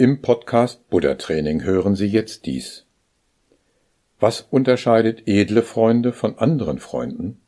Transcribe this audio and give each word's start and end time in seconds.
Im 0.00 0.22
Podcast 0.22 0.88
Buddha 0.88 1.16
Training 1.16 1.62
hören 1.62 1.94
Sie 1.94 2.06
jetzt 2.06 2.46
dies. 2.46 2.86
Was 4.18 4.40
unterscheidet 4.40 5.28
edle 5.28 5.62
Freunde 5.62 6.14
von 6.14 6.38
anderen 6.38 6.78
Freunden? 6.78 7.38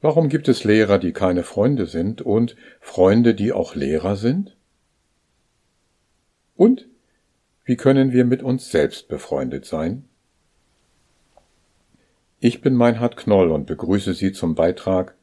Warum 0.00 0.28
gibt 0.28 0.46
es 0.46 0.62
Lehrer, 0.62 1.00
die 1.00 1.10
keine 1.12 1.42
Freunde 1.42 1.86
sind 1.86 2.22
und 2.22 2.54
Freunde, 2.80 3.34
die 3.34 3.50
auch 3.50 3.74
Lehrer 3.74 4.14
sind? 4.14 4.56
Und 6.54 6.86
wie 7.64 7.76
können 7.76 8.12
wir 8.12 8.24
mit 8.24 8.44
uns 8.44 8.70
selbst 8.70 9.08
befreundet 9.08 9.64
sein? 9.64 10.04
Ich 12.38 12.60
bin 12.60 12.76
Meinhard 12.76 13.16
Knoll 13.16 13.50
und 13.50 13.66
begrüße 13.66 14.14
Sie 14.14 14.30
zum 14.30 14.54
Beitrag 14.54 15.16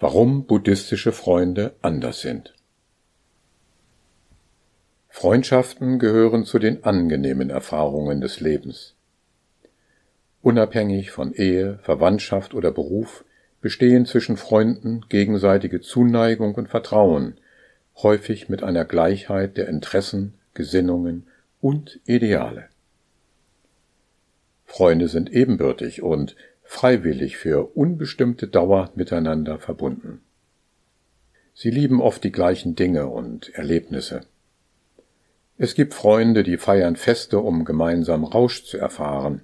Warum 0.00 0.46
buddhistische 0.46 1.12
Freunde 1.12 1.76
anders 1.80 2.22
sind. 2.22 2.54
Freundschaften 5.16 6.00
gehören 6.00 6.44
zu 6.44 6.58
den 6.58 6.82
angenehmen 6.82 7.48
Erfahrungen 7.48 8.20
des 8.20 8.40
Lebens. 8.40 8.96
Unabhängig 10.42 11.12
von 11.12 11.32
Ehe, 11.32 11.78
Verwandtschaft 11.82 12.52
oder 12.52 12.72
Beruf 12.72 13.24
bestehen 13.60 14.06
zwischen 14.06 14.36
Freunden 14.36 15.02
gegenseitige 15.08 15.80
Zuneigung 15.80 16.56
und 16.56 16.68
Vertrauen, 16.68 17.38
häufig 18.02 18.48
mit 18.48 18.64
einer 18.64 18.84
Gleichheit 18.84 19.56
der 19.56 19.68
Interessen, 19.68 20.34
Gesinnungen 20.52 21.28
und 21.60 22.00
Ideale. 22.06 22.64
Freunde 24.64 25.06
sind 25.06 25.30
ebenbürtig 25.30 26.02
und 26.02 26.34
freiwillig 26.64 27.36
für 27.36 27.76
unbestimmte 27.76 28.48
Dauer 28.48 28.90
miteinander 28.96 29.60
verbunden. 29.60 30.22
Sie 31.54 31.70
lieben 31.70 32.02
oft 32.02 32.24
die 32.24 32.32
gleichen 32.32 32.74
Dinge 32.74 33.06
und 33.06 33.54
Erlebnisse. 33.54 34.22
Es 35.56 35.74
gibt 35.74 35.94
Freunde, 35.94 36.42
die 36.42 36.56
feiern 36.56 36.96
Feste, 36.96 37.38
um 37.38 37.64
gemeinsam 37.64 38.24
Rausch 38.24 38.64
zu 38.64 38.76
erfahren. 38.76 39.42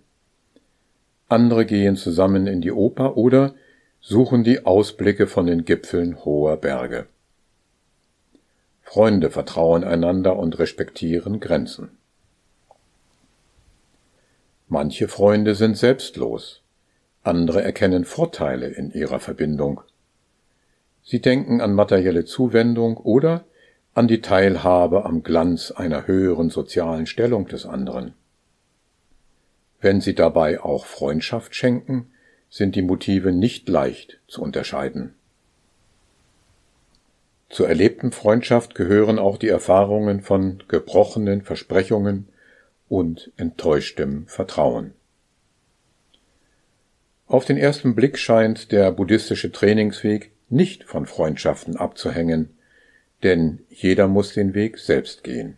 Andere 1.29 1.65
gehen 1.65 1.97
zusammen 1.97 2.49
in 2.49 2.61
die 2.61 2.73
Oper 2.73 3.17
oder 3.17 3.55
suchen 4.01 4.43
die 4.43 4.65
Ausblicke 4.67 5.29
von 5.29 5.47
den 5.47 5.65
Gipfeln 5.65 6.25
hoher 6.25 6.57
Berge. 6.57 7.07
Freunde 8.83 9.31
vertrauen 9.31 9.85
einander 9.85 10.37
und 10.37 10.59
respektieren 10.59 11.39
Grenzen. 11.39 11.91
Manche 14.67 15.07
Freunde 15.07 15.55
sind 15.55 15.77
selbstlos, 15.77 16.63
andere 17.23 17.63
erkennen 17.63 18.05
Vorteile 18.05 18.67
in 18.67 18.91
ihrer 18.91 19.21
Verbindung. 19.21 19.83
Sie 21.03 21.21
denken 21.21 21.61
an 21.61 21.75
materielle 21.75 22.25
Zuwendung 22.25 22.97
oder 22.97 23.45
an 23.95 24.09
die 24.09 24.21
Teilhabe 24.21 25.05
am 25.05 25.23
Glanz 25.23 25.71
einer 25.71 26.07
höheren 26.07 26.51
sozialen 26.51 27.07
Stellung 27.07 27.47
des 27.47 27.67
anderen. 27.67 28.15
Wenn 29.81 30.01
sie 30.01 30.15
dabei 30.15 30.61
auch 30.61 30.87
Freundschaft 30.87 31.55
schenken, 31.55 32.11
sind 32.49 32.77
die 32.77 32.83
Motive 32.83 33.33
nicht 33.33 33.69
leicht 33.69 34.21
zu 34.27 34.43
unterscheiden. 34.43 35.15
Zur 37.49 37.69
erlebten 37.69 38.13
Freundschaft 38.13 38.75
gehören 38.75 39.19
auch 39.19 39.37
die 39.37 39.49
Erfahrungen 39.49 40.21
von 40.21 40.63
gebrochenen 40.69 41.43
Versprechungen 41.43 42.29
und 42.89 43.33
enttäuschtem 43.37 44.27
Vertrauen. 44.29 44.93
Auf 47.27 47.45
den 47.45 47.57
ersten 47.57 47.95
Blick 47.95 48.19
scheint 48.19 48.73
der 48.73 48.93
buddhistische 48.93 49.51
Trainingsweg 49.51 50.33
nicht 50.49 50.85
von 50.85 51.07
Freundschaften 51.07 51.77
abzuhängen, 51.77 52.57
denn 53.23 53.61
jeder 53.69 54.09
muss 54.09 54.35
den 54.35 54.55
Weg 54.55 54.79
selbst 54.79 55.25
gehen. 55.25 55.57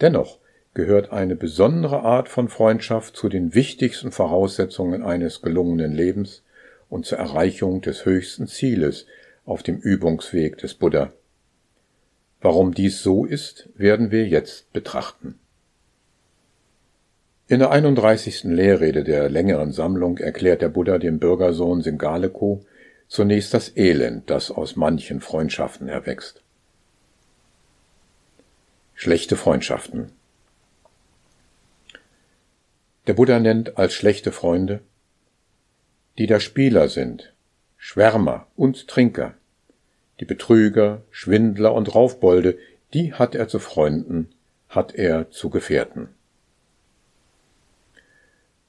Dennoch 0.00 0.38
gehört 0.74 1.10
eine 1.10 1.36
besondere 1.36 2.02
Art 2.02 2.28
von 2.28 2.48
Freundschaft 2.48 3.16
zu 3.16 3.28
den 3.28 3.54
wichtigsten 3.54 4.12
Voraussetzungen 4.12 5.02
eines 5.02 5.40
gelungenen 5.40 5.92
Lebens 5.92 6.42
und 6.88 7.06
zur 7.06 7.18
Erreichung 7.18 7.80
des 7.80 8.04
höchsten 8.04 8.46
Zieles 8.46 9.06
auf 9.44 9.62
dem 9.62 9.78
Übungsweg 9.78 10.58
des 10.58 10.74
Buddha. 10.74 11.12
Warum 12.40 12.74
dies 12.74 13.02
so 13.02 13.24
ist, 13.24 13.68
werden 13.74 14.10
wir 14.10 14.26
jetzt 14.26 14.72
betrachten. 14.72 15.38
In 17.48 17.60
der 17.60 17.70
31. 17.70 18.44
Lehrrede 18.44 19.04
der 19.04 19.30
längeren 19.30 19.72
Sammlung 19.72 20.18
erklärt 20.18 20.62
der 20.62 20.68
Buddha 20.68 20.98
dem 20.98 21.18
Bürgersohn 21.18 21.80
Singaleko 21.80 22.64
zunächst 23.08 23.54
das 23.54 23.76
Elend, 23.76 24.30
das 24.30 24.50
aus 24.50 24.76
manchen 24.76 25.20
Freundschaften 25.20 25.88
erwächst. 25.88 26.42
Schlechte 28.94 29.36
Freundschaften. 29.36 30.12
Der 33.06 33.14
Buddha 33.14 33.38
nennt 33.38 33.78
als 33.78 33.94
schlechte 33.94 34.32
Freunde, 34.32 34.80
die 36.18 36.26
da 36.26 36.40
Spieler 36.40 36.88
sind, 36.88 37.32
Schwärmer 37.76 38.46
und 38.56 38.88
Trinker, 38.88 39.34
die 40.18 40.24
Betrüger, 40.24 41.02
Schwindler 41.10 41.74
und 41.74 41.94
Raufbolde, 41.94 42.58
die 42.94 43.12
hat 43.12 43.34
er 43.34 43.48
zu 43.48 43.58
Freunden, 43.58 44.30
hat 44.68 44.94
er 44.94 45.30
zu 45.30 45.50
Gefährten. 45.50 46.08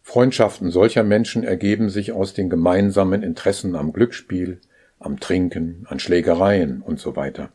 Freundschaften 0.07 0.71
solcher 0.71 1.03
Menschen 1.03 1.43
ergeben 1.43 1.89
sich 1.89 2.13
aus 2.13 2.33
den 2.33 2.49
gemeinsamen 2.49 3.23
Interessen 3.23 3.75
am 3.75 3.91
Glücksspiel, 3.91 4.61
am 4.99 5.19
Trinken, 5.19 5.85
an 5.89 5.99
Schlägereien 5.99 6.81
und 6.81 6.97
so 6.97 7.17
weiter. 7.17 7.49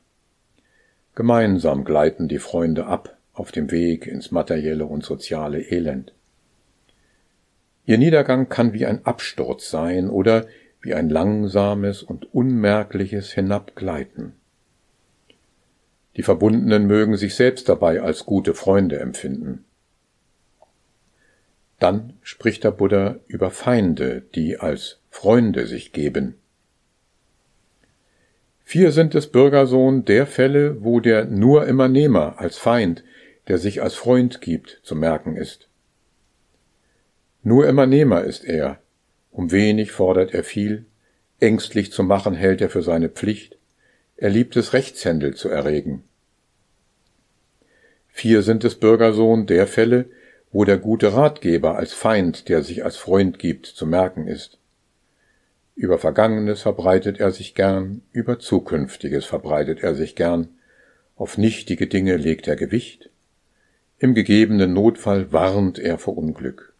Gemeinsam 1.14 1.82
gleiten 1.82 2.28
die 2.28 2.38
Freunde 2.38 2.84
ab 2.84 3.16
auf 3.32 3.52
dem 3.52 3.70
Weg 3.70 4.06
ins 4.06 4.32
materielle 4.32 4.84
und 4.84 5.02
soziale 5.02 5.62
Elend. 5.62 6.12
Ihr 7.86 7.96
Niedergang 7.96 8.50
kann 8.50 8.74
wie 8.74 8.84
ein 8.84 9.06
Absturz 9.06 9.70
sein 9.70 10.10
oder 10.10 10.46
wie 10.82 10.92
ein 10.92 11.08
langsames 11.08 12.02
und 12.02 12.34
unmerkliches 12.34 13.32
Hinabgleiten. 13.32 14.34
Die 16.18 16.22
Verbundenen 16.22 16.86
mögen 16.86 17.16
sich 17.16 17.34
selbst 17.34 17.70
dabei 17.70 18.02
als 18.02 18.26
gute 18.26 18.52
Freunde 18.52 19.00
empfinden. 19.00 19.64
Dann 21.82 22.12
spricht 22.22 22.62
der 22.62 22.70
Buddha 22.70 23.16
über 23.26 23.50
Feinde, 23.50 24.22
die 24.36 24.56
als 24.56 25.00
Freunde 25.10 25.66
sich 25.66 25.92
geben. 25.92 26.36
Vier 28.62 28.92
sind 28.92 29.16
es 29.16 29.26
Bürgersohn 29.26 30.04
der 30.04 30.28
Fälle, 30.28 30.84
wo 30.84 31.00
der 31.00 31.24
nur 31.24 31.66
immer 31.66 31.88
Nehmer 31.88 32.38
als 32.38 32.56
Feind, 32.56 33.02
der 33.48 33.58
sich 33.58 33.82
als 33.82 33.96
Freund 33.96 34.40
gibt, 34.40 34.78
zu 34.84 34.94
merken 34.94 35.36
ist. 35.36 35.66
Nur 37.42 37.66
immer 37.66 37.86
Nehmer 37.86 38.22
ist 38.22 38.44
er, 38.44 38.78
um 39.32 39.50
wenig 39.50 39.90
fordert 39.90 40.32
er 40.32 40.44
viel, 40.44 40.84
ängstlich 41.40 41.90
zu 41.90 42.04
machen 42.04 42.34
hält 42.34 42.60
er 42.60 42.70
für 42.70 42.82
seine 42.82 43.08
Pflicht, 43.08 43.58
er 44.16 44.30
liebt 44.30 44.54
es 44.54 44.72
Rechtshändel 44.72 45.34
zu 45.34 45.48
erregen. 45.48 46.04
Vier 48.06 48.42
sind 48.42 48.62
es 48.62 48.76
Bürgersohn 48.76 49.46
der 49.46 49.66
Fälle, 49.66 50.06
wo 50.52 50.64
der 50.64 50.76
gute 50.76 51.14
Ratgeber 51.14 51.76
als 51.76 51.94
Feind, 51.94 52.48
der 52.48 52.62
sich 52.62 52.84
als 52.84 52.96
Freund 52.96 53.38
gibt, 53.38 53.66
zu 53.66 53.86
merken 53.86 54.28
ist. 54.28 54.58
Über 55.74 55.98
Vergangenes 55.98 56.60
verbreitet 56.60 57.18
er 57.18 57.30
sich 57.30 57.54
gern, 57.54 58.02
über 58.12 58.38
Zukünftiges 58.38 59.24
verbreitet 59.24 59.82
er 59.82 59.94
sich 59.94 60.14
gern, 60.14 60.48
auf 61.16 61.38
nichtige 61.38 61.86
Dinge 61.86 62.16
legt 62.16 62.46
er 62.46 62.56
Gewicht, 62.56 63.08
im 63.98 64.14
gegebenen 64.14 64.74
Notfall 64.74 65.32
warnt 65.32 65.78
er 65.78 65.96
vor 65.96 66.18
Unglück. 66.18 66.74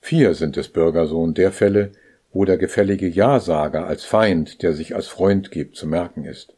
Vier 0.00 0.34
sind 0.34 0.56
es 0.56 0.68
Bürgersohn 0.68 1.34
der 1.34 1.52
Fälle, 1.52 1.92
wo 2.32 2.44
der 2.44 2.56
gefällige 2.56 3.06
Ja-Sager 3.06 3.86
als 3.86 4.04
Feind, 4.04 4.62
der 4.62 4.72
sich 4.72 4.94
als 4.94 5.06
Freund 5.06 5.50
gibt, 5.50 5.76
zu 5.76 5.86
merken 5.86 6.24
ist. 6.24 6.54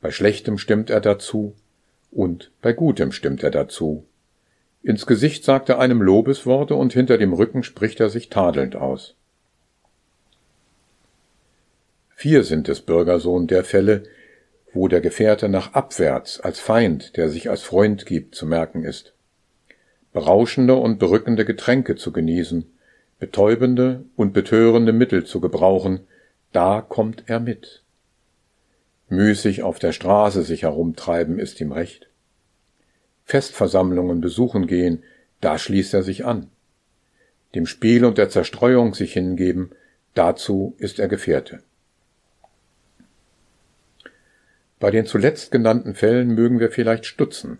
Bei 0.00 0.10
Schlechtem 0.10 0.58
stimmt 0.58 0.90
er 0.90 1.00
dazu 1.00 1.54
und 2.10 2.50
bei 2.60 2.72
Gutem 2.72 3.12
stimmt 3.12 3.42
er 3.42 3.50
dazu, 3.50 4.04
ins 4.82 5.06
Gesicht 5.06 5.44
sagt 5.44 5.68
er 5.68 5.78
einem 5.78 6.02
Lobesworte 6.02 6.74
und 6.74 6.92
hinter 6.92 7.18
dem 7.18 7.32
Rücken 7.32 7.62
spricht 7.62 8.00
er 8.00 8.08
sich 8.10 8.28
tadelnd 8.28 8.76
aus. 8.76 9.14
Vier 12.10 12.44
sind 12.44 12.68
es, 12.68 12.82
Bürgersohn, 12.82 13.46
der 13.46 13.64
Fälle, 13.64 14.02
wo 14.72 14.88
der 14.88 15.00
Gefährte 15.00 15.48
nach 15.48 15.72
abwärts 15.72 16.38
als 16.38 16.60
Feind, 16.60 17.16
der 17.16 17.30
sich 17.30 17.48
als 17.48 17.62
Freund 17.62 18.04
gibt, 18.04 18.34
zu 18.34 18.46
merken 18.46 18.84
ist. 18.84 19.14
Berauschende 20.12 20.74
und 20.74 20.98
berückende 20.98 21.44
Getränke 21.44 21.96
zu 21.96 22.12
genießen, 22.12 22.66
betäubende 23.18 24.04
und 24.16 24.32
betörende 24.32 24.92
Mittel 24.92 25.24
zu 25.24 25.40
gebrauchen, 25.40 26.00
da 26.52 26.82
kommt 26.82 27.24
er 27.26 27.40
mit. 27.40 27.82
Müßig 29.08 29.62
auf 29.62 29.78
der 29.78 29.92
Straße 29.92 30.42
sich 30.42 30.62
herumtreiben 30.62 31.38
ist 31.38 31.60
ihm 31.60 31.72
recht. 31.72 32.09
Festversammlungen 33.30 34.20
besuchen 34.20 34.66
gehen, 34.66 35.04
da 35.40 35.56
schließt 35.56 35.94
er 35.94 36.02
sich 36.02 36.24
an. 36.24 36.50
Dem 37.54 37.64
Spiel 37.64 38.04
und 38.04 38.18
der 38.18 38.28
Zerstreuung 38.28 38.92
sich 38.92 39.12
hingeben, 39.12 39.70
dazu 40.14 40.74
ist 40.78 40.98
er 40.98 41.06
Gefährte. 41.06 41.62
Bei 44.80 44.90
den 44.90 45.06
zuletzt 45.06 45.52
genannten 45.52 45.94
Fällen 45.94 46.34
mögen 46.34 46.58
wir 46.58 46.72
vielleicht 46.72 47.06
stutzen, 47.06 47.58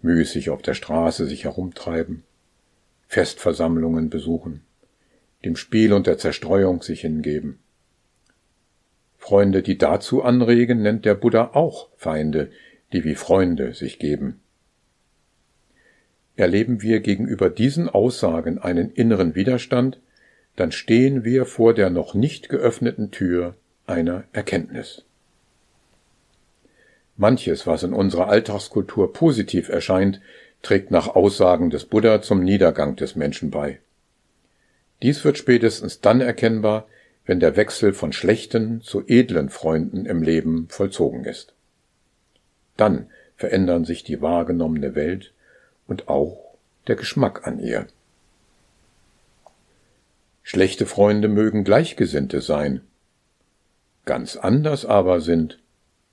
müßig 0.00 0.50
auf 0.50 0.62
der 0.62 0.74
Straße 0.74 1.26
sich 1.26 1.42
herumtreiben, 1.42 2.22
Festversammlungen 3.08 4.10
besuchen, 4.10 4.62
dem 5.44 5.56
Spiel 5.56 5.92
und 5.92 6.06
der 6.06 6.18
Zerstreuung 6.18 6.82
sich 6.82 7.00
hingeben. 7.00 7.58
Freunde, 9.18 9.62
die 9.62 9.76
dazu 9.76 10.22
anregen, 10.22 10.82
nennt 10.82 11.04
der 11.04 11.14
Buddha 11.16 11.50
auch 11.54 11.88
Feinde, 11.96 12.52
die 12.92 13.04
wie 13.04 13.14
Freunde 13.14 13.74
sich 13.74 13.98
geben. 13.98 14.40
Erleben 16.36 16.82
wir 16.82 17.00
gegenüber 17.00 17.50
diesen 17.50 17.88
Aussagen 17.88 18.58
einen 18.58 18.90
inneren 18.90 19.34
Widerstand, 19.34 20.00
dann 20.56 20.72
stehen 20.72 21.24
wir 21.24 21.46
vor 21.46 21.74
der 21.74 21.90
noch 21.90 22.14
nicht 22.14 22.48
geöffneten 22.48 23.10
Tür 23.10 23.56
einer 23.86 24.24
Erkenntnis. 24.32 25.04
Manches, 27.16 27.66
was 27.66 27.82
in 27.82 27.92
unserer 27.92 28.28
Alltagskultur 28.28 29.12
positiv 29.12 29.68
erscheint, 29.68 30.20
trägt 30.62 30.90
nach 30.90 31.08
Aussagen 31.08 31.70
des 31.70 31.84
Buddha 31.84 32.22
zum 32.22 32.42
Niedergang 32.42 32.96
des 32.96 33.16
Menschen 33.16 33.50
bei. 33.50 33.80
Dies 35.02 35.24
wird 35.24 35.38
spätestens 35.38 36.00
dann 36.00 36.20
erkennbar, 36.20 36.86
wenn 37.26 37.40
der 37.40 37.56
Wechsel 37.56 37.92
von 37.92 38.12
schlechten 38.12 38.80
zu 38.80 39.02
edlen 39.06 39.50
Freunden 39.50 40.06
im 40.06 40.22
Leben 40.22 40.68
vollzogen 40.68 41.24
ist. 41.24 41.54
Dann 42.80 43.10
verändern 43.36 43.84
sich 43.84 44.04
die 44.04 44.22
wahrgenommene 44.22 44.94
Welt 44.94 45.34
und 45.86 46.08
auch 46.08 46.56
der 46.86 46.96
Geschmack 46.96 47.46
an 47.46 47.58
ihr. 47.58 47.86
Schlechte 50.42 50.86
Freunde 50.86 51.28
mögen 51.28 51.62
Gleichgesinnte 51.62 52.40
sein, 52.40 52.80
ganz 54.06 54.36
anders 54.36 54.86
aber 54.86 55.20
sind 55.20 55.58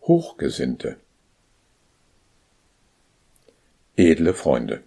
Hochgesinnte. 0.01 0.97
Edle 3.95 4.33
Freunde. 4.33 4.83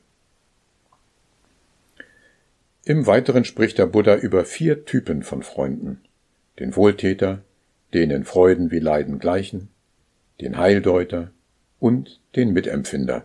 Im 2.84 3.06
Weiteren 3.06 3.46
spricht 3.46 3.78
der 3.78 3.86
Buddha 3.86 4.16
über 4.16 4.44
vier 4.44 4.84
Typen 4.84 5.22
von 5.22 5.42
Freunden. 5.42 6.02
Den 6.58 6.76
Wohltäter, 6.76 7.40
den 7.94 8.10
in 8.10 8.24
Freuden 8.24 8.70
wie 8.70 8.80
Leiden 8.80 9.18
gleichen, 9.18 9.70
den 10.42 10.58
Heildeuter 10.58 11.32
und 11.80 12.20
den 12.36 12.52
Mitempfinder. 12.52 13.24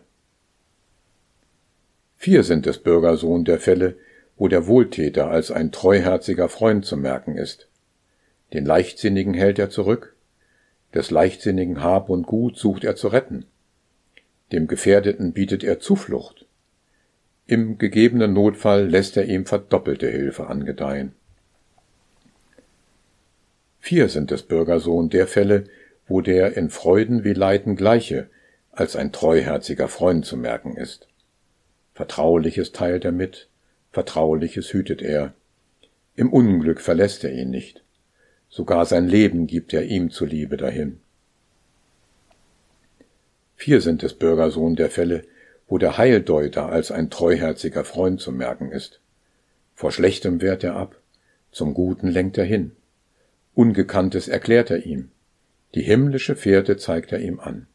Vier 2.15 2.43
sind 2.43 2.65
es 2.65 2.79
Bürgersohn 2.79 3.45
der 3.45 3.59
Fälle, 3.59 3.97
wo 4.37 4.47
der 4.47 4.65
Wohltäter 4.65 5.29
als 5.29 5.51
ein 5.51 5.71
treuherziger 5.71 6.49
Freund 6.49 6.85
zu 6.85 6.97
merken 6.97 7.37
ist. 7.37 7.67
Den 8.53 8.65
Leichtsinnigen 8.65 9.33
hält 9.33 9.59
er 9.59 9.69
zurück, 9.69 10.15
des 10.93 11.11
leichtsinnigen 11.11 11.83
Hab 11.83 12.09
und 12.09 12.25
Gut 12.25 12.57
sucht 12.57 12.83
er 12.83 12.95
zu 12.95 13.09
retten. 13.09 13.45
Dem 14.51 14.67
Gefährdeten 14.67 15.33
bietet 15.33 15.63
er 15.63 15.79
Zuflucht. 15.79 16.45
Im 17.47 17.77
gegebenen 17.77 18.33
Notfall 18.33 18.87
lässt 18.87 19.17
er 19.17 19.25
ihm 19.25 19.45
verdoppelte 19.45 20.07
Hilfe 20.07 20.47
angedeihen. 20.47 21.13
Vier 23.79 24.09
sind 24.09 24.31
des 24.31 24.43
Bürgersohn 24.43 25.09
der 25.09 25.27
Fälle, 25.27 25.65
wo 26.07 26.21
der 26.21 26.57
in 26.57 26.69
Freuden 26.69 27.23
wie 27.23 27.33
Leiden 27.33 27.75
gleiche, 27.75 28.29
als 28.75 28.95
ein 28.95 29.11
treuherziger 29.11 29.87
Freund 29.87 30.25
zu 30.25 30.37
merken 30.37 30.77
ist. 30.77 31.07
Vertrauliches 31.93 32.71
teilt 32.71 33.05
er 33.05 33.11
mit, 33.11 33.49
Vertrauliches 33.91 34.73
hütet 34.73 35.01
er. 35.01 35.33
Im 36.15 36.31
Unglück 36.31 36.81
verlässt 36.81 37.23
er 37.23 37.31
ihn 37.31 37.49
nicht 37.49 37.85
sogar 38.55 38.85
sein 38.85 39.07
Leben 39.07 39.47
gibt 39.47 39.73
er 39.73 39.83
ihm 39.83 40.11
zuliebe 40.11 40.55
dahin. 40.55 40.99
Vier 43.57 43.81
sind 43.81 44.01
es 44.01 44.13
Bürgersohn 44.13 44.77
der 44.77 44.89
Fälle, 44.89 45.23
wo 45.67 45.77
der 45.77 45.97
Heildeuter 45.97 46.69
als 46.69 46.89
ein 46.89 47.09
treuherziger 47.09 47.83
Freund 47.83 48.21
zu 48.21 48.31
merken 48.31 48.71
ist. 48.71 49.01
Vor 49.73 49.91
Schlechtem 49.91 50.41
wehrt 50.41 50.63
er 50.63 50.77
ab, 50.77 51.01
zum 51.51 51.73
Guten 51.73 52.07
lenkt 52.07 52.37
er 52.37 52.45
hin. 52.45 52.71
Ungekanntes 53.55 54.29
erklärt 54.29 54.69
er 54.69 54.85
ihm, 54.85 55.09
die 55.73 55.81
himmlische 55.81 56.37
Fährte 56.37 56.77
zeigt 56.77 57.11
er 57.11 57.19
ihm 57.19 57.41
an. 57.41 57.67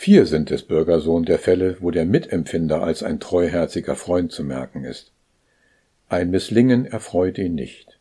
Vier 0.00 0.26
sind 0.26 0.52
es 0.52 0.62
Bürgersohn 0.62 1.24
der 1.24 1.40
Fälle, 1.40 1.76
wo 1.80 1.90
der 1.90 2.04
Mitempfinder 2.04 2.84
als 2.84 3.02
ein 3.02 3.18
treuherziger 3.18 3.96
Freund 3.96 4.30
zu 4.30 4.44
merken 4.44 4.84
ist. 4.84 5.10
Ein 6.08 6.30
Misslingen 6.30 6.86
erfreut 6.86 7.36
ihn 7.36 7.56
nicht. 7.56 7.98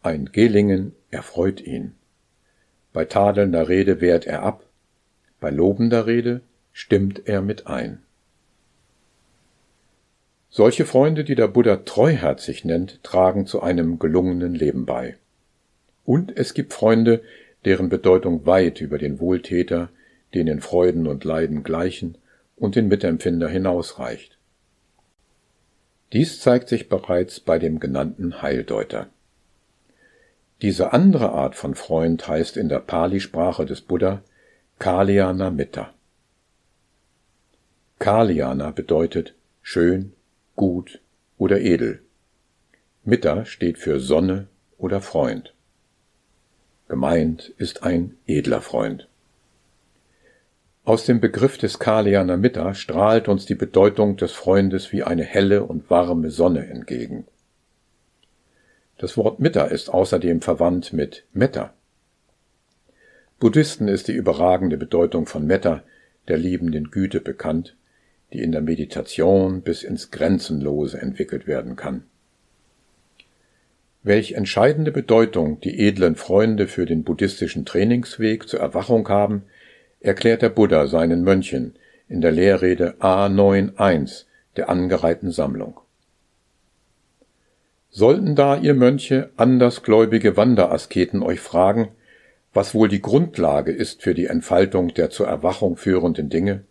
Ein 0.00 0.30
Gelingen 0.32 0.94
erfreut 1.10 1.60
ihn. 1.60 1.94
Bei 2.94 3.04
tadelnder 3.04 3.68
Rede 3.68 4.00
wehrt 4.00 4.26
er 4.26 4.44
ab, 4.44 4.64
bei 5.38 5.50
lobender 5.50 6.06
Rede 6.06 6.40
stimmt 6.72 7.28
er 7.28 7.42
mit 7.42 7.66
ein. 7.66 8.00
Solche 10.48 10.86
Freunde, 10.86 11.22
die 11.22 11.34
der 11.34 11.48
Buddha 11.48 11.76
treuherzig 11.76 12.64
nennt, 12.64 13.02
tragen 13.02 13.44
zu 13.44 13.60
einem 13.60 13.98
gelungenen 13.98 14.54
Leben 14.54 14.86
bei. 14.86 15.18
Und 16.02 16.34
es 16.34 16.54
gibt 16.54 16.72
Freunde, 16.72 17.22
deren 17.66 17.90
Bedeutung 17.90 18.46
weit 18.46 18.80
über 18.80 18.96
den 18.96 19.20
Wohltäter, 19.20 19.90
den 20.36 20.48
in 20.48 20.60
Freuden 20.60 21.06
und 21.06 21.24
Leiden 21.24 21.62
gleichen 21.62 22.18
und 22.56 22.76
den 22.76 22.88
Mitempfinder 22.88 23.48
hinausreicht. 23.48 24.36
Dies 26.12 26.40
zeigt 26.40 26.68
sich 26.68 26.88
bereits 26.88 27.40
bei 27.40 27.58
dem 27.58 27.80
genannten 27.80 28.42
Heildeuter. 28.42 29.08
Diese 30.62 30.92
andere 30.92 31.32
Art 31.32 31.54
von 31.54 31.74
Freund 31.74 32.28
heißt 32.28 32.56
in 32.56 32.68
der 32.68 32.80
Pali-Sprache 32.80 33.64
des 33.64 33.80
Buddha 33.80 34.22
Kalyana 34.78 35.50
Mitta. 35.50 35.92
Kalyana 37.98 38.70
bedeutet 38.72 39.34
schön, 39.62 40.12
gut 40.54 41.00
oder 41.38 41.60
edel. 41.60 42.02
Mitta 43.04 43.46
steht 43.46 43.78
für 43.78 44.00
Sonne 44.00 44.48
oder 44.76 45.00
Freund. 45.00 45.54
Gemeint 46.88 47.52
ist 47.56 47.82
ein 47.82 48.16
edler 48.26 48.60
Freund. 48.60 49.08
Aus 50.86 51.04
dem 51.04 51.18
Begriff 51.20 51.58
des 51.58 51.80
Kalyana 51.80 52.36
Mitta 52.36 52.72
strahlt 52.72 53.26
uns 53.26 53.44
die 53.44 53.56
Bedeutung 53.56 54.16
des 54.16 54.30
Freundes 54.30 54.92
wie 54.92 55.02
eine 55.02 55.24
helle 55.24 55.64
und 55.64 55.90
warme 55.90 56.30
Sonne 56.30 56.68
entgegen. 56.68 57.26
Das 58.96 59.16
Wort 59.16 59.40
Mitta 59.40 59.64
ist 59.64 59.88
außerdem 59.88 60.42
verwandt 60.42 60.92
mit 60.92 61.24
Metta. 61.32 61.74
Buddhisten 63.40 63.88
ist 63.88 64.06
die 64.06 64.12
überragende 64.12 64.76
Bedeutung 64.76 65.26
von 65.26 65.44
Metta, 65.44 65.82
der 66.28 66.38
liebenden 66.38 66.92
Güte, 66.92 67.20
bekannt, 67.20 67.74
die 68.32 68.40
in 68.40 68.52
der 68.52 68.62
Meditation 68.62 69.62
bis 69.62 69.82
ins 69.82 70.12
Grenzenlose 70.12 71.00
entwickelt 71.00 71.48
werden 71.48 71.74
kann. 71.74 72.04
Welch 74.04 74.34
entscheidende 74.34 74.92
Bedeutung 74.92 75.58
die 75.60 75.80
edlen 75.80 76.14
Freunde 76.14 76.68
für 76.68 76.86
den 76.86 77.02
buddhistischen 77.02 77.64
Trainingsweg 77.64 78.48
zur 78.48 78.60
Erwachung 78.60 79.08
haben, 79.08 79.42
erklärt 80.00 80.42
der 80.42 80.50
Buddha 80.50 80.86
seinen 80.86 81.22
Mönchen 81.22 81.74
in 82.08 82.20
der 82.20 82.32
Lehrrede 82.32 82.96
A91 83.00 84.24
der 84.56 84.68
angereihten 84.68 85.30
Sammlung. 85.30 85.80
Sollten 87.90 88.34
da 88.34 88.56
ihr 88.56 88.74
Mönche 88.74 89.30
andersgläubige 89.36 90.36
Wanderasketen 90.36 91.22
euch 91.22 91.40
fragen, 91.40 91.88
was 92.52 92.74
wohl 92.74 92.88
die 92.88 93.02
Grundlage 93.02 93.72
ist 93.72 94.02
für 94.02 94.14
die 94.14 94.26
Entfaltung 94.26 94.94
der 94.94 95.10
zur 95.10 95.26
Erwachung 95.26 95.76
führenden 95.76 96.28
Dinge, 96.28 96.64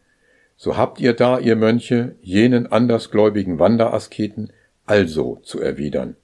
so 0.57 0.77
habt 0.77 0.99
ihr 0.99 1.13
da, 1.13 1.39
ihr 1.39 1.55
Mönche, 1.55 2.15
jenen 2.21 2.71
andersgläubigen 2.71 3.59
Wanderasketen 3.59 4.53
also 4.85 5.37
zu 5.43 5.59
erwidern. 5.59 6.15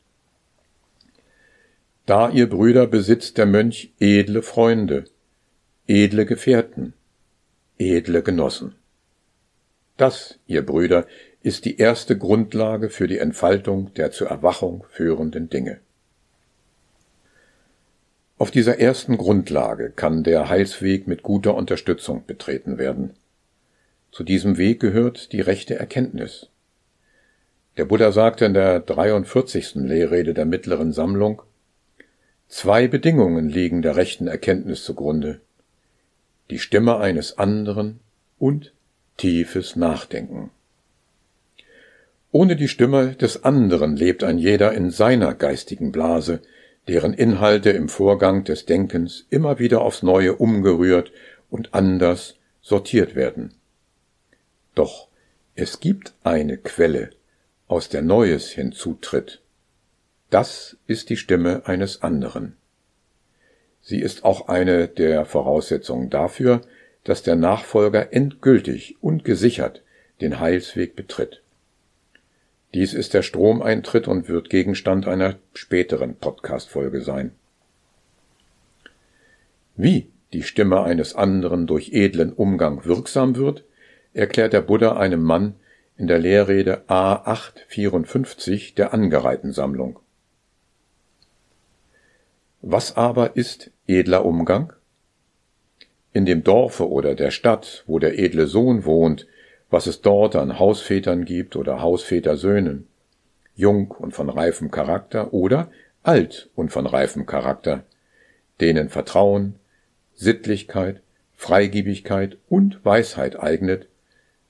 Da, 2.05 2.29
ihr 2.29 2.50
Brüder, 2.50 2.88
besitzt 2.88 3.38
der 3.38 3.46
Mönch 3.46 3.93
edle 4.00 4.41
Freunde, 4.41 5.05
edle 5.88 6.26
Gefährten, 6.26 6.94
edle 7.78 8.22
Genossen. 8.22 8.76
Das, 9.98 10.40
ihr 10.48 10.66
Brüder, 10.66 11.06
ist 11.44 11.66
die 11.66 11.78
erste 11.78 12.18
Grundlage 12.18 12.90
für 12.90 13.08
die 13.08 13.18
Entfaltung 13.18 13.94
der 13.96 14.12
zur 14.12 14.28
Erwachung 14.28 14.86
führenden 14.90 15.50
Dinge. 15.50 15.80
Auf 18.38 18.52
dieser 18.52 18.80
ersten 18.80 19.18
Grundlage 19.18 19.92
kann 19.92 20.24
der 20.24 20.50
Heilsweg 20.50 21.08
mit 21.08 21.24
guter 21.24 21.56
Unterstützung 21.56 22.26
betreten 22.26 22.78
werden. 22.78 23.12
Zu 24.12 24.24
diesem 24.24 24.58
Weg 24.58 24.80
gehört 24.80 25.32
die 25.32 25.42
rechte 25.42 25.76
Erkenntnis. 25.76 26.48
Der 27.78 27.86
Buddha 27.86 28.12
sagte 28.12 28.46
in 28.46 28.54
der 28.54 28.80
43. 28.80 29.76
Lehrrede 29.76 30.34
der 30.34 30.46
mittleren 30.46 30.92
Sammlung, 30.92 31.44
Zwei 32.48 32.88
Bedingungen 32.88 33.48
liegen 33.48 33.82
der 33.82 33.96
rechten 33.96 34.28
Erkenntnis 34.28 34.84
zugrunde. 34.84 35.40
Die 36.51 36.60
Stimme 36.60 36.98
eines 36.98 37.38
anderen 37.38 38.01
und 38.38 38.74
tiefes 39.15 39.77
Nachdenken. 39.77 40.51
Ohne 42.34 42.58
die 42.58 42.67
Stimme 42.67 43.15
des 43.15 43.46
anderen 43.46 43.96
lebt 43.96 44.22
ein 44.24 44.38
jeder 44.38 44.74
in 44.74 44.89
seiner 44.89 45.34
geistigen 45.34 45.93
Blase, 45.93 46.41
deren 46.89 47.13
Inhalte 47.13 47.70
im 47.70 47.88
Vorgang 47.88 48.43
des 48.43 48.65
Denkens 48.65 49.25
immer 49.29 49.60
wieder 49.60 49.79
aufs 49.79 50.03
Neue 50.03 50.36
umgerührt 50.36 51.13
und 51.50 51.74
anders 51.74 52.36
sortiert 52.62 53.15
werden. 53.15 53.53
Doch 54.75 55.08
es 55.55 55.79
gibt 55.79 56.13
eine 56.24 56.58
Quelle, 56.58 57.12
aus 57.70 57.88
der 57.88 58.01
Neues 58.01 58.50
hinzutritt. 58.50 59.41
Das 60.29 60.75
ist 60.86 61.10
die 61.10 61.17
Stimme 61.17 61.62
eines 61.65 62.01
anderen. 62.01 62.58
Sie 63.82 64.00
ist 64.00 64.24
auch 64.24 64.48
eine 64.48 64.88
der 64.88 65.26
Voraussetzungen 65.26 66.10
dafür, 66.10 66.62
dass 67.04 67.24
der 67.24 67.36
Nachfolger 67.36 68.14
endgültig 68.14 68.96
und 69.02 69.26
gesichert 69.26 69.82
den 70.22 70.40
Heilsweg 70.40 70.96
betritt. 70.96 71.42
Dies 72.74 72.94
ist 72.94 73.14
der 73.14 73.22
Stromeintritt 73.22 74.08
und 74.08 74.30
wird 74.30 74.50
Gegenstand 74.50 75.08
einer 75.08 75.36
späteren 75.54 76.16
Podcast-Folge 76.16 77.02
sein. 77.02 77.32
Wie 79.76 80.10
die 80.32 80.44
Stimme 80.44 80.84
eines 80.84 81.16
anderen 81.16 81.68
durch 81.68 81.92
edlen 81.92 82.32
Umgang 82.32 82.86
wirksam 82.86 83.36
wird, 83.36 83.66
erklärt 84.14 84.54
der 84.54 84.62
Buddha 84.62 84.96
einem 84.96 85.24
Mann 85.24 85.56
in 85.98 86.08
der 86.08 86.20
Lehrrede 86.20 86.84
A854 86.88 88.76
der 88.76 88.94
Angereihten-Sammlung. 88.94 90.00
Was 92.63 92.96
aber 92.96 93.36
ist 93.38 93.72
edler 93.88 94.24
Umgang? 94.24 94.74
In 96.13 96.27
dem 96.27 96.44
Dorfe 96.44 96.88
oder 96.88 97.15
der 97.15 97.32
Stadt, 97.32 97.84
wo 97.88 97.98
der 97.98 98.20
edle 98.20 98.46
Sohn 98.46 98.86
wohnt, 98.86 99.25
was 99.72 99.88
es 99.88 100.01
dort 100.01 100.36
an 100.36 100.60
Hausvätern 100.60 101.25
gibt 101.25 101.56
oder 101.56 101.82
Hausvätersöhnen, 101.82 102.88
jung 103.56 103.89
und 103.89 104.13
von 104.13 104.30
reifem 104.30 104.70
Charakter 104.70 105.34
oder 105.34 105.72
alt 106.03 106.51
und 106.56 106.72
von 106.72 106.86
reifem 106.86 107.25
Charakter, 107.25 107.84
denen 108.60 108.89
Vertrauen, 108.89 109.56
Sittlichkeit, 110.13 111.01
Freigebigkeit 111.34 112.38
und 112.48 112.86
Weisheit 112.86 113.39
eignet, 113.39 113.88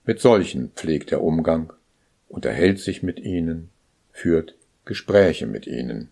mit 0.06 0.20
solchen 0.20 0.72
pflegt 0.72 1.14
er 1.14 1.24
Umgang, 1.24 1.72
unterhält 2.28 2.80
sich 2.80 3.04
mit 3.04 3.22
ihnen, 3.22 3.70
führt 4.12 4.56
Gespräche 4.84 5.48
mit 5.48 5.66
ihnen. 5.66 6.11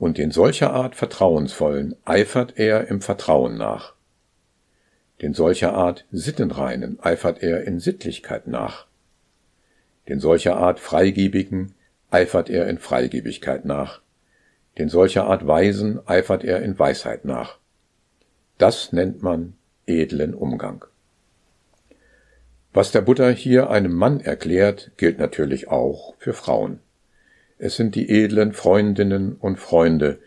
Und 0.00 0.18
in 0.18 0.32
solcher 0.32 0.72
Art 0.72 0.96
Vertrauensvollen 0.96 1.94
eifert 2.04 2.54
er 2.56 2.88
im 2.88 3.00
Vertrauen 3.00 3.56
nach 3.56 3.94
den 5.22 5.34
solcher 5.34 5.74
Art 5.74 6.06
Sittenreinen 6.10 6.98
eifert 7.00 7.42
er 7.42 7.64
in 7.64 7.78
Sittlichkeit 7.78 8.46
nach. 8.46 8.86
Den 10.08 10.18
solcher 10.18 10.56
Art 10.56 10.80
Freigebigen 10.80 11.74
eifert 12.10 12.48
er 12.48 12.68
in 12.68 12.78
Freigebigkeit 12.78 13.64
nach. 13.64 14.00
Den 14.78 14.88
solcher 14.88 15.24
Art 15.24 15.46
Weisen 15.46 16.00
eifert 16.06 16.42
er 16.42 16.62
in 16.62 16.78
Weisheit 16.78 17.24
nach. 17.24 17.58
Das 18.56 18.92
nennt 18.92 19.22
man 19.22 19.54
edlen 19.86 20.34
Umgang. 20.34 20.84
Was 22.72 22.92
der 22.92 23.02
Buddha 23.02 23.28
hier 23.28 23.68
einem 23.68 23.92
Mann 23.92 24.20
erklärt, 24.20 24.92
gilt 24.96 25.18
natürlich 25.18 25.68
auch 25.68 26.14
für 26.18 26.32
Frauen. 26.32 26.80
Es 27.62 27.76
sind 27.76 27.94
die 27.94 28.08
edlen 28.08 28.54
Freundinnen 28.54 29.34
und 29.34 29.58
Freunde, 29.58 30.18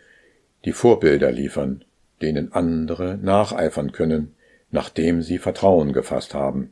die 0.66 0.72
Vorbilder 0.72 1.32
liefern, 1.32 1.84
denen 2.22 2.54
andere 2.54 3.18
nacheifern 3.18 3.92
können, 3.92 4.36
nachdem 4.70 5.24
sie 5.24 5.40
Vertrauen 5.40 5.94
gefasst 5.94 6.36
haben. 6.36 6.70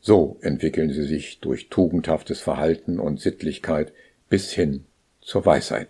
So 0.00 0.38
entwickeln 0.42 0.92
sie 0.92 1.02
sich 1.02 1.40
durch 1.40 1.70
tugendhaftes 1.70 2.40
Verhalten 2.40 3.00
und 3.00 3.20
Sittlichkeit 3.20 3.92
bis 4.28 4.52
hin 4.52 4.84
zur 5.20 5.44
Weisheit. 5.44 5.88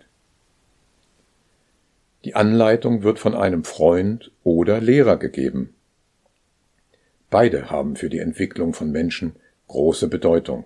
Die 2.25 2.33
Anleitung 2.33 3.03
wird 3.03 3.19
von 3.19 3.35
einem 3.35 3.65
Freund 3.65 4.31
oder 4.43 4.81
Lehrer 4.81 5.17
gegeben. 5.17 5.75
Beide 7.29 7.69
haben 7.69 7.97
für 7.97 8.09
die 8.09 8.19
Entwicklung 8.19 8.73
von 8.73 8.91
Menschen 8.91 9.35
große 9.67 10.07
Bedeutung. 10.07 10.65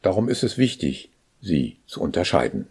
Darum 0.00 0.30
ist 0.30 0.42
es 0.42 0.56
wichtig, 0.56 1.10
sie 1.40 1.78
zu 1.86 2.00
unterscheiden. 2.00 2.68